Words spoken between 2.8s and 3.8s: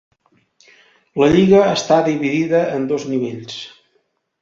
dos nivells.